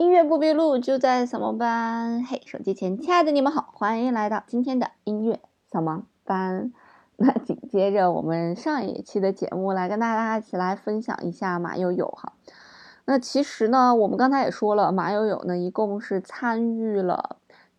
[0.00, 2.24] 音乐不迷路，就在扫盲班。
[2.24, 6.72] 嘿，手机前亲爱的你们好，欢迎来到今天的音乐扫盲班。
[7.16, 12.32] 那紧接着我们上一期的节目，来跟大家一起来分享一下马友友哈。
[13.04, 17.36] 那其实呢，我们刚才也说了，马友友呢一共是参与了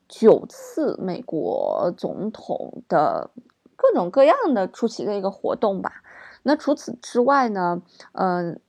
[0.08, 3.32] 九次美国总统的
[3.76, 6.04] 各种各样的出席的一个活动吧。
[6.44, 7.82] 那除此之外呢，
[8.12, 8.62] 嗯。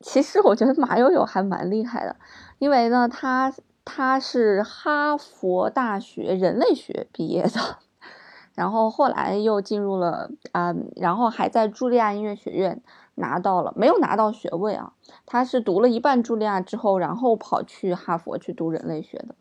[0.00, 2.16] 其实我觉得马友友还蛮厉害的，
[2.58, 3.52] 因为呢，他
[3.84, 7.78] 他是哈佛大学人类学毕业的，
[8.54, 12.80] 然后后来又进入了啊，然后还在茱莉亚音乐学院
[13.16, 14.92] 拿到了，没有拿到学位啊，
[15.26, 19.34] 他是读了一半茱莉亚之后，然后跑去哈佛去读人类学的，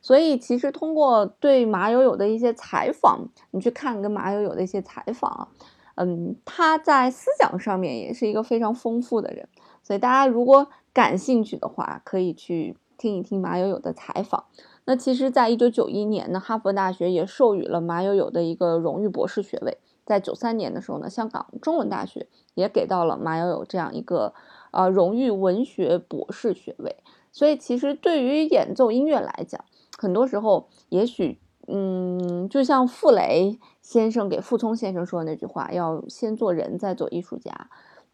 [0.00, 5.48] 所以其实通过对马友友的一些采访，你去看跟马友友的一些采访，
[5.96, 9.48] 嗯，他在思想上面也是一个非常丰富的人。
[9.84, 14.46] 所以大家如果感兴趣的话，可以去听一听马友友的采访。
[14.86, 19.78] 那其实，在一九九一年呢，哈佛大学也授予了马友友的一个荣誉博士学位。
[20.04, 24.34] 在九三年的时候呢，香港中文大学也给到了马友友这样一个
[24.70, 26.96] 呃荣誉文学博士学位。
[27.32, 29.64] 所以，其实对于演奏音乐来讲，
[29.98, 37.50] 很多时候也许，嗯，就像傅雷先生给傅聪先生说的那句话：“要先做人，再做艺术家。”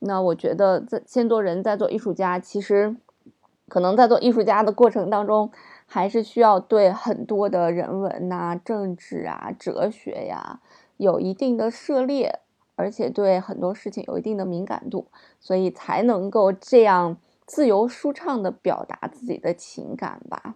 [0.03, 2.97] 那我觉得，在先做人，再做艺术家，其实
[3.69, 5.51] 可能在做艺术家的过程当中，
[5.84, 10.61] 还是需要对很多的人文呐、政治啊、哲学呀
[10.97, 12.41] 有一定的涉猎，
[12.77, 20.55] 而且对很多事情有一定的敏感度，所以才能够这样自由舒畅的表达自己的情感吧。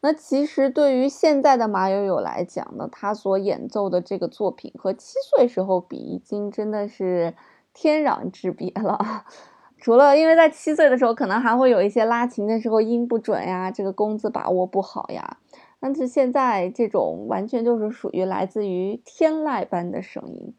[0.00, 7.34] 那其实对于现在的马友友来讲呢，他所演奏的这个作品和七岁时候比，已经真的是。
[7.74, 8.98] 天壤之别了，
[9.76, 15.38] 除了因为在七岁的时候，可能还会有一些拉琴的时候音不准呀，这个弓子把握不好呀。
[15.80, 20.54] 但是现在这种完全就是属于来自于天籁般的声音。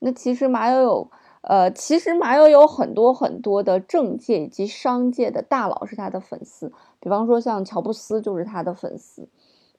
[0.00, 6.70] 那其实马友友，呃，其实马友友很多很多的政界以及商界的大佬是他的粉丝，
[7.00, 9.26] 比方说像乔布斯就是他的粉丝。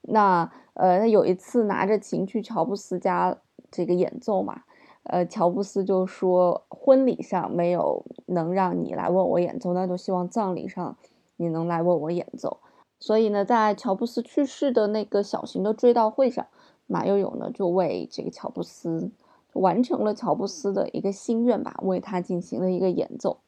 [0.02, 3.36] 那呃，他有一次拿着琴去乔布斯家
[3.70, 4.62] 这个演奏嘛。
[5.08, 10.96] 呃，乔布斯就说，婚礼上没有能让你来为我演奏，那就希望葬礼上
[11.38, 12.58] 你能来为我演奏。
[13.00, 16.46] 所以呢，在乔布斯去世的那个小型的追悼会上，
[16.86, 19.10] 马友友呢就为这个乔布斯
[19.54, 23.38] 完成了乔布斯的一个心愿吧，为他进行了一个演奏。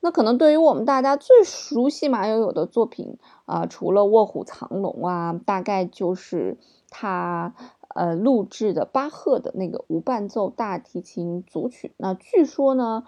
[0.00, 6.56] 那可能对于我们大家最熟悉马友友的作品啊，除了《卧虎藏龙》啊，大概就是
[6.88, 7.54] 他。
[7.98, 13.02] 呃，录制的巴赫的那个无伴奏大提琴组曲，那据说呢，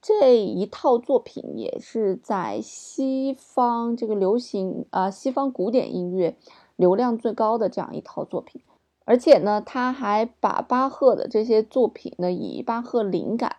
[0.00, 6.36] 这一套作品也是在西方这个流行啊，西方古典音乐
[6.76, 8.62] 流量最高的这样一套作品，
[9.04, 13.56] 而且呢，他还把巴赫的这些作品呢，以巴赫灵感，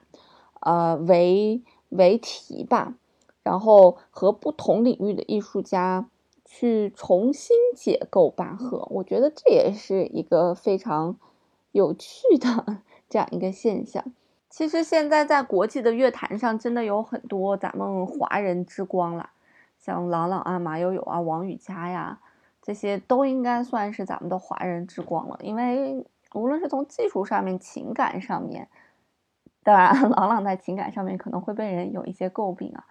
[0.62, 2.96] 呃为为题吧，
[3.44, 6.08] 然后和不同领域的艺术家。
[6.50, 11.18] 去重新解构巴赫，我觉得这也是一个非常
[11.74, 12.78] 有趣的
[13.09, 14.03] 这样一个现象。
[14.50, 19.30] 其实现在在国际的乐坛上，真的有很多咱们华人之光了，
[19.78, 22.19] 像郎朗啊、马友友啊、王羽佳呀，
[22.62, 25.38] 这些都应该算是咱们的华人之光了。
[25.44, 28.69] 因为无论是从技术上面、情感上面，
[29.63, 32.86] 当然 朗朗在情感上面可能会被人有一些诟病啊。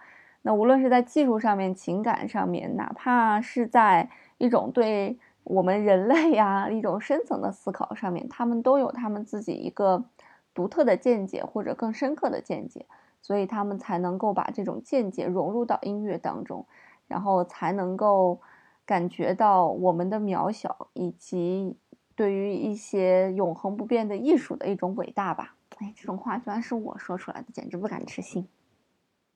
[0.47, 10.05] 那无论是在技术上面、情感上面，哪怕是在一种对我们人类呀一种深层的思考上面，他们都有他们自己一个
[10.53, 12.85] 独特的见解或者更深刻的见解，
[13.21, 16.65] 所以他们才能够把这种见解融入到音乐当中，
[17.07, 18.39] 然后才能够
[18.85, 21.75] 感觉到我们的渺小，以及
[22.15, 25.55] 对于一些永恒不变的艺术的一种伟大吧。
[25.79, 28.47] 哎，这种话居然是我说出来的，简直不敢置信，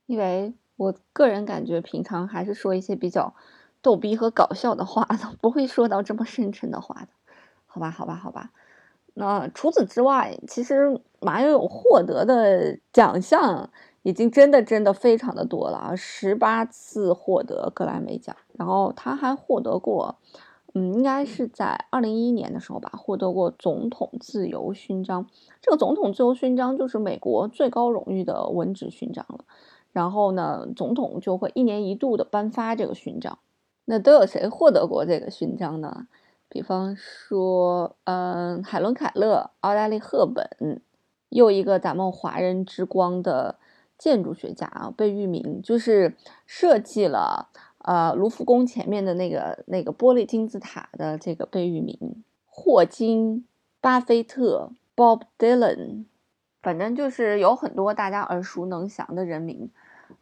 [0.05, 0.53] 因为。
[0.81, 3.35] 我个人感觉，平常还是说一些比较
[3.83, 7.09] 逗逼和搞笑的话的， 不会说到这么深沉的话的，
[7.67, 8.49] 好吧，好吧，好吧。
[9.13, 13.69] 那除此之外，其实马友友获得的奖项
[14.01, 20.15] 已经真的真的非常的多了啊，十八次获得格莱美奖，然后他还获得过，
[20.73, 25.27] 嗯，应该是在二零一一年的时候吧，获得过总统自由勋章。
[25.61, 29.45] 这个总统自由勋章就是美国最高荣誉的文职勋章了。
[29.91, 33.39] 然后呢，总统就会一年一度的颁发这个勋章。
[33.85, 36.07] 那都有谁获得过这个勋章呢？
[36.47, 40.81] 比方说，嗯，海伦·凯勒、奥黛丽·赫本，
[41.29, 43.55] 又一个咱们华人之光的
[43.97, 46.15] 建筑学家啊，贝聿铭，就是
[46.45, 47.47] 设计了
[47.79, 53.45] 呃卢浮宫前面的那个那个玻璃金字塔的这个贝聿铭、霍金、
[53.79, 56.03] 巴菲特、Bob Dylan，
[56.61, 59.69] 反正就是有很多大家耳熟能详的人名，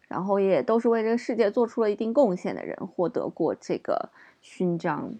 [0.08, 4.10] 然后也都是为这个世界做出了一定贡献的人，获得过这个
[4.42, 5.14] 勋章。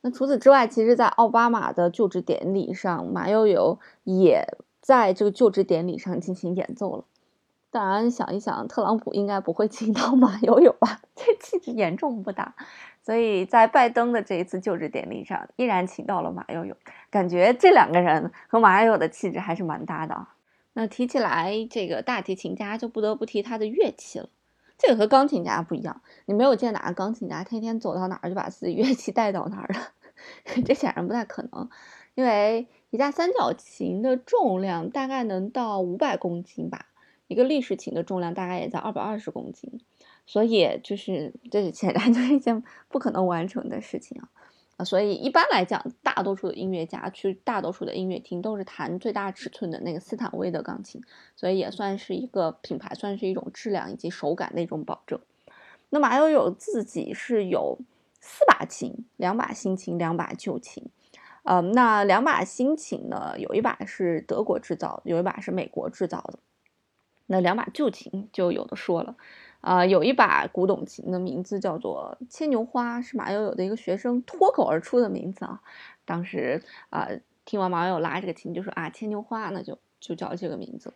[0.00, 4.44] 那除此之外，其实，在奥巴马的就职典礼上，马友友也
[4.80, 7.04] 在这个就职典礼上进行演奏了。
[7.70, 11.00] 当然，想一想，特朗普应该不会请到马友友吧？
[11.16, 12.54] 这气质严重不搭。
[13.02, 16.76] 所以在拜登的这一次就职典礼上，依然请到了马友友，
[17.10, 20.26] 感觉这两个人和马友友的气质还是蛮搭的。
[20.78, 24.28] 那提起来这个大提琴家，就不得不提他的乐器了。
[24.76, 29.88] 这个和钢琴家不一样，你没有见哪个钢琴家天天走到哪儿就把自己乐器带到哪儿了，
[30.66, 31.70] 这显然不太可能，
[32.14, 36.88] 因为一架三角琴的重量大概能到五百公斤吧。
[37.26, 39.80] 一个立式琴的重量大概也在二百二十公斤，
[40.26, 44.28] 所以就是这显然就是一件不可能完成的事情啊
[44.76, 44.84] 啊！
[44.84, 51.02] 所以一般来讲，大多数的音乐家去大多数的音乐厅都是弹最大尺寸的那个斯坦威的钢琴，
[51.34, 55.18] 所以也算是一个品牌，算是一种质量以及手感的一种保证。
[55.90, 57.78] 那马友友自己是有
[58.20, 60.84] 四把琴，两把新琴，两把旧琴。
[61.44, 66.40] 呃，那两把新琴呢，有一把是德国制造，有一把是美国制造的。
[67.26, 69.16] 那两把旧琴就有的说了，
[69.66, 75.60] 啊，有一把古董琴的名字叫做牵牛花，是马友友的一个学生脱口而出的名字啊。
[76.04, 77.08] 当时啊，
[77.44, 80.94] 听完马友友拉这个琴，就说啊，牵牛花，那就就叫这个名字。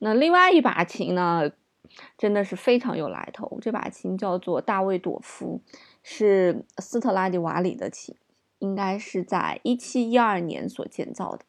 [0.00, 1.48] 那另外一把琴呢，
[2.16, 5.60] 真的是非常有来头，这把琴叫做大卫朵夫，
[6.02, 8.16] 是斯特拉迪瓦里的琴，
[8.58, 11.44] 应该是在一七一二年所建造的。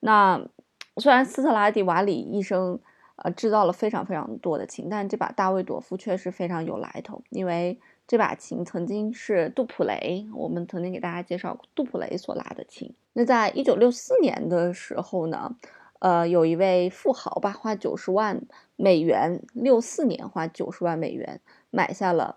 [0.00, 0.48] 那
[0.96, 2.80] 虽然斯特拉迪瓦里一生
[3.16, 12.94] 呃，制造了非常非常多的琴，但这把大卫朵夫确实非常有来头，因为这把琴曾经是杜普雷，我们曾经给大家介绍过杜普雷所拉的琴。
[13.14, 15.56] 那在一九六四年的时候呢，
[16.00, 18.42] 呃，有一位富豪吧，花九十万
[18.76, 21.40] 美元，六四年花九十万美元
[21.70, 22.36] 买下了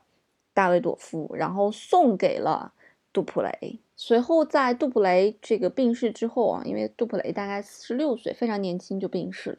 [0.54, 2.72] 大卫朵夫，然后送给了
[3.12, 3.82] 杜普雷。
[3.98, 9.58] 随后在杜普雷这个病逝之后啊，因为杜普雷大概四十六岁，非常年轻就病逝了。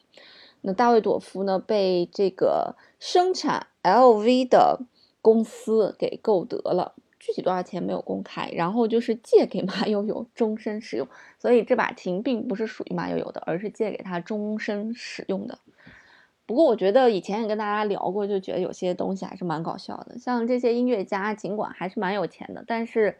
[0.62, 1.58] 那大卫朵夫呢？
[1.58, 4.80] 被这个生产 LV 的
[5.22, 8.50] 公司给购得了，具体多少钱没有公开。
[8.50, 11.08] 然后就是借给马友友终身使用，
[11.38, 15.58] 所以这把琴并不是属于马友友的，而是借给他终身使用的。
[16.44, 20.18] 不过我觉得以前也跟大家聊过，就觉得有些东西还是蛮搞笑的。
[20.18, 23.18] 像这些音乐家，尽管还是蛮有钱的，但是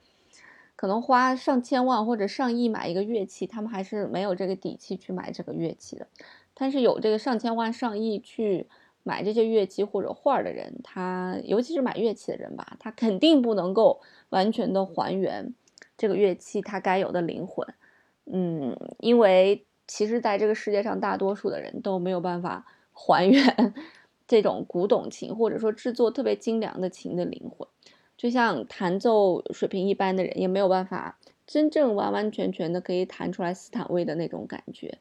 [0.74, 6.08] 可能花上千万或者上亿买一个乐器，他们还是没有这个底气去买这个乐器的。
[6.54, 8.66] 但是有这个上千万、上亿去
[9.02, 15.54] 买这些乐器或者画的人，他尤其是买乐器的人吧，他肯定不能够完全的还原
[15.96, 17.66] 这个乐器它该有的灵魂。
[18.26, 23.74] 嗯，因为其实在这个世界上，大多数的人都没有办法还原
[24.28, 27.66] 这种古董琴，或者说制作特别精良的琴的灵魂。
[28.16, 34.98] 就像弹奏水平一般的人，也没有办法真正完完全全的可以弹出来斯坦威的那种感觉。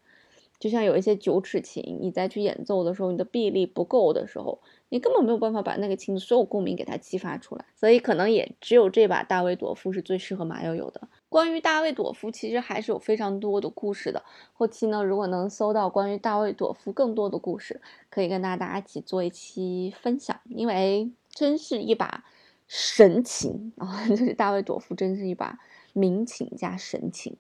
[0.60, 4.60] 就像有一些九齿琴，你再去演奏的时候，你的臂力不够的时候，
[4.90, 7.64] 你根本没有办法把那个琴的所有共鸣给它激发出来。
[7.76, 11.08] 所以可能也只有这把大卫朵夫是最适合马友友的。
[11.30, 14.22] 关于大卫朵夫，其实还是有非常多的故事的。
[14.52, 20.38] 后期呢，如果能搜到关于大卫朵夫更多的故事，可以跟大家一起做一期分享。
[20.50, 22.26] 因为真是一把
[22.68, 25.58] 神琴啊， 就是大卫朵夫真是一把
[25.94, 27.38] 名琴加神琴。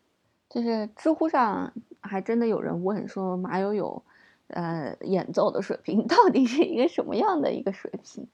[0.49, 1.73] 就是知乎上
[2.09, 4.01] 还真的有人问说马友友，
[4.47, 8.27] 呃，演奏的水平到底是一个什么样的一个水平？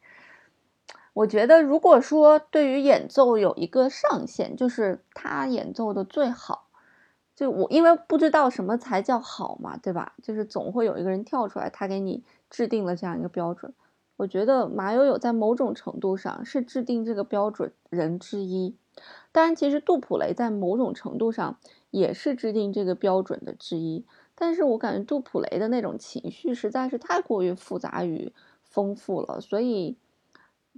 [1.13, 6.67] 我觉得如果说对于演奏有一个上限，就是他演奏的最好，
[7.36, 10.13] 就我因为不知道什么才叫好嘛，对吧？
[10.24, 13.74] 就是总会有一个人跳出来，他给你制定了这样一个标准。
[14.15, 18.75] 我觉得马友友在某种程度上是制定这个标准人之一。
[19.34, 21.58] 当然，其实杜普雷在某种程度上。
[21.96, 28.34] 也是制定这个标准的之一，但是我感觉杜普雷的那种情绪实在是太过于复杂与
[28.64, 29.96] 丰富了，所以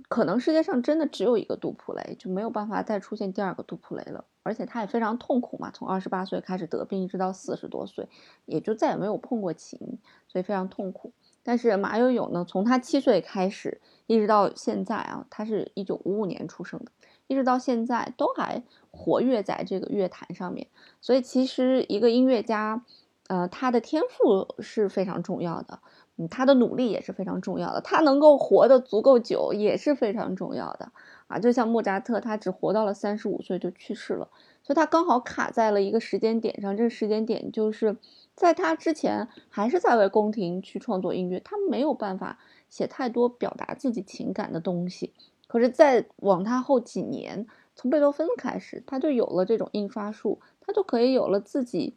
[0.08, 4.26] 可能世界上真的只有一个杜普雷，就没有办法再出现第二个杜普雷了。
[4.44, 8.08] 而且他也非常痛苦嘛，从二十八岁开始得病，一直到四十多岁，
[8.46, 9.98] 也就再也没有碰过琴，
[10.28, 11.12] 所以非常痛苦。
[11.44, 16.92] 但是马友友呢，从他七岁开始，一直到现在啊，他是一九五五年出生的。
[17.28, 20.68] 一直到现在都还活跃在这个乐坛上面，
[21.02, 22.84] 所以其实一个音乐家，
[23.28, 25.80] 呃，他的天赋是非常重要的，
[26.18, 30.92] 嗯，他的努力也是非常重要的，他能够活得足够久也是非常重要的
[31.28, 31.38] 啊。
[31.38, 34.30] 就像莫扎特，他只活到了三十五岁就去世了，
[34.64, 36.76] 所以他刚好卡在了一个时间点上。
[36.76, 37.98] 这个时间点就是
[38.34, 45.14] 在他之前还是在为宫廷去创作音乐，他没有办法写太多表达自己情感的东西。
[45.48, 51.96] 可是再往他后几年，从贝多芬开始，他就有了这种印刷术，他就可以有了自己。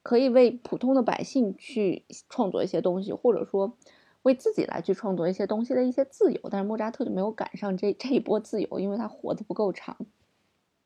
[0.00, 3.76] 可以为普通的百姓去创作一些东西，或者说
[4.22, 9.98] 为自己来去创作一些东西的一些自由，但是莫扎特就没有赶上这这一波自由，因为他活得不够长。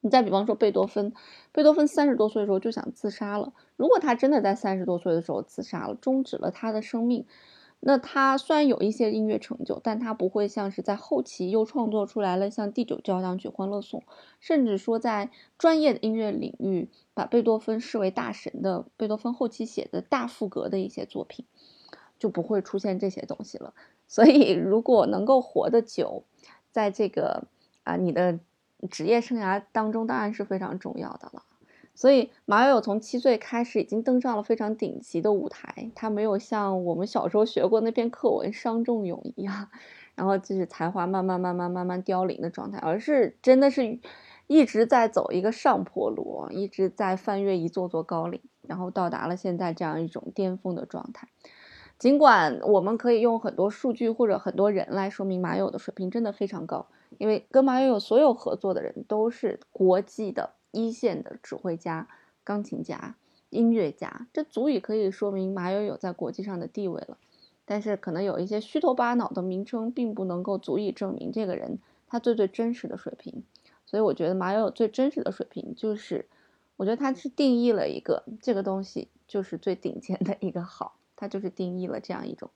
[0.01, 1.13] 你再比方说贝多芬，
[1.53, 3.53] 贝多芬三十多岁的时候就想自杀了。
[3.77, 7.25] 如果他真的在三十多岁的时候自杀了，终止了他的生命，
[7.85, 14.05] 那他虽然有一些音乐成就，但他不会像是在后期又创作出来了像第九交响曲、欢乐颂，
[14.39, 16.89] 甚至说在专业的音乐领域。
[17.15, 21.45] 把贝多芬视为大神的贝多芬后期写的大赋格的一些作品，
[22.19, 23.75] 就不会出现这些东西了。
[24.09, 26.25] 所以，如果能够活得久，
[26.71, 27.45] 在这个
[27.85, 28.39] 啊你的
[28.91, 31.43] 职业生涯当中，当然是非常重要的了。
[31.95, 39.69] 所以，马友友从七岁开始已经登上了非常顶级的舞台，他没有像我们小时候学过那篇课文伤仲永一样，
[40.15, 44.01] 然后就是才华慢慢慢慢慢慢凋零的状态，而是真的是。
[44.49, 51.29] 一直在走一个上坡路，一直在翻越一座座高岭，然后到达了现在这样一种巅峰的状态。
[51.99, 62.09] 尽管我们可以用很多数据或者很多人来说明马友的水平真的非常高，因为跟马友友所有合作的人都是国际的一线的指挥家、
[62.43, 63.15] 钢琴家、
[63.51, 67.17] 音乐家，这足以可以说明马友友在国际上的地位了。
[67.65, 73.45] 但是可能有一些虚头巴脑的名称，并不能够足以证明这个人他最最真实的水平。
[73.87, 76.27] 所以我觉得马友友最真实的水平就是，
[76.77, 82.51] 我觉得他是定义了一个这个东西就是最顶尖的一个好，他就是定义了这样一种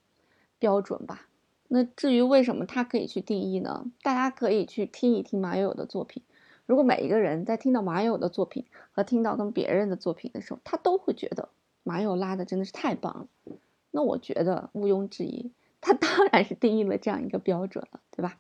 [0.58, 1.28] 标准吧。
[1.68, 3.90] 那至于为什么他可以去定义呢？
[4.02, 6.23] 大家可以去听一听马友友的作品。
[6.66, 11.49] 如果每一个人在听到马友的作品和听到跟别人的作品的时候，他都会觉得
[11.82, 13.56] 马友拉的真的是太棒了，
[13.92, 18.38] 那我觉得毋庸置疑，他当然是定义了这样一个标准了，对吧？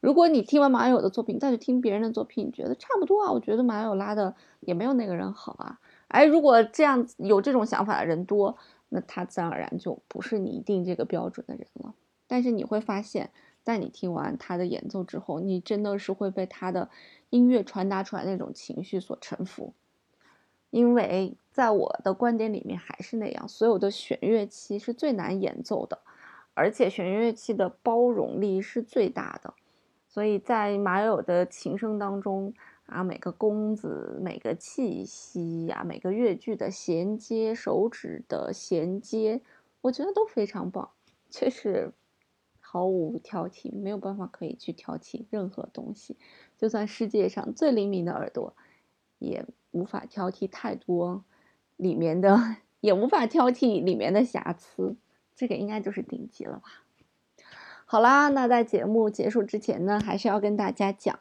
[0.00, 3.32] 如果你听完马友的作品，再去听别人的作品，你觉得差不多啊？
[3.32, 5.78] 我觉得马友拉的也没有那个人好啊。
[6.08, 11.94] 哎，如果这样有这种想法的人多，那他自然而然就不是你定这个标准的人了。
[12.26, 13.30] 但是你会发现，
[13.62, 16.90] 在你听完他的演奏之后，你真的是会被他的
[17.30, 19.72] 音乐传达出来那种情绪所臣服。
[20.70, 25.98] 因为在我的观点里面，还是那样，所有的弦乐器是最难演奏的，
[26.54, 29.52] 而且弦乐器的包容力是最大的。
[30.08, 32.54] 所以在马友的琴声当中
[32.86, 39.42] 啊，每个弓子、每个气息呀、每个乐句的衔接、手指的衔接，
[39.82, 40.90] 我觉得都非常棒，
[41.30, 41.92] 确实
[42.72, 46.16] 毫无挑剔，没有办法可以去挑剔任何东西。
[46.56, 48.54] 就算世界上最灵敏的耳朵，
[49.18, 51.22] 也无法挑剔太多
[51.76, 54.96] 里面的， 也无法挑剔里面的瑕疵。
[55.36, 56.62] 这个应该就是顶级了吧。
[57.84, 61.18] 好啦，那在节目结束之前呢，还是要跟大家讲，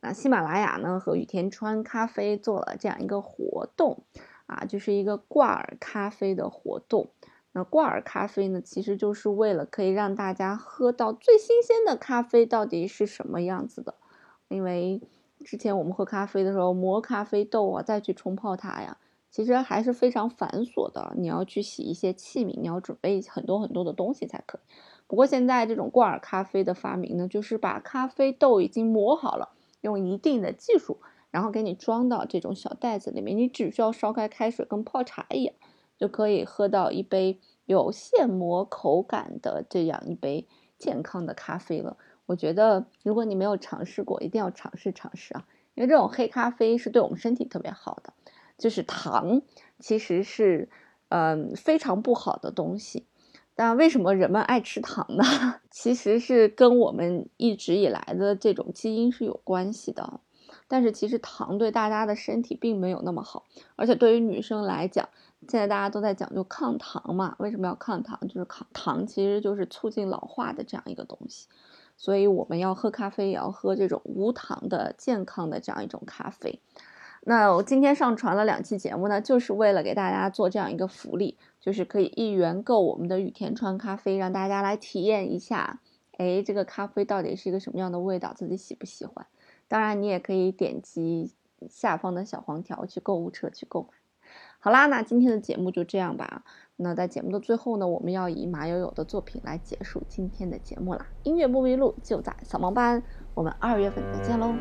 [0.00, 4.02] 那喜马拉雅呢和雨田川咖啡做了这样一个活动，
[4.46, 7.10] 啊，就是一个挂耳咖啡的活动。
[7.52, 13.94] 那挂耳咖啡呢，其实就是为了可以让大家喝到最新鲜的咖啡到底是什么样子的。
[14.48, 15.00] 因为
[15.44, 18.98] 之前我们喝咖啡的时候磨咖啡豆啊，再去冲泡它呀，
[19.30, 21.12] 其实还是非常繁琐的。
[21.16, 24.60] 你要去洗一些器皿，你要准备很多很多的东西才可以。
[25.06, 30.98] 不过现在这种挂耳咖啡的发明呢，就是把咖啡豆已经磨好了，用一定的技术，
[31.32, 35.54] 然后给你装到这种小袋子里面，你只需要烧开开水，跟泡茶一样，
[36.00, 41.98] 就可以喝到一杯有现磨口感的这样一杯健康的咖啡了。
[42.24, 48.14] 我觉得如果你没有尝试过，一定要尝试尝试啊，因为这种黑咖啡是对我们身体特别好的，
[48.56, 49.42] 就是糖
[49.78, 50.70] 其实是
[51.10, 53.04] 嗯非常不好的东西。
[53.54, 55.22] 但为什么人们爱吃糖呢？
[55.70, 60.20] 其实是跟我们一直以来的这种基因是有关系的。
[60.66, 63.44] 但是其实糖对大家的身体并没有那么好，
[63.76, 65.08] 而且对于女生来讲，
[65.50, 67.34] 现在大家都在讲究抗糖嘛。
[67.38, 68.18] 为什么要抗糖？
[68.28, 71.48] 就是抗糖其实就是促进老化的这样一个东西。
[71.96, 76.60] 所以我们要喝咖啡，也要喝这种无糖的健康的这样一种咖啡。
[77.22, 81.36] 那我今天上传了两期节目呢，就是为了给大家做这样一个福利。
[81.60, 85.80] 就是可以一元购我们的雨田川咖啡，让大家来体验一下，
[86.16, 89.26] 哎，这个咖啡到底是一个什么样的味道，自己喜不喜欢？
[89.68, 91.34] 当然，你也可以点击
[91.68, 93.88] 下方的小黄条去购物车去购买。
[94.60, 96.42] 好啦，那今天的节目就这样吧。
[96.76, 101.06] 那在节目的最后呢，我们要以马友友的作品来结束今天的节目啦。
[101.22, 103.02] 音乐不迷路，就在扫盲班。
[103.34, 104.54] 我们二月份再见喽。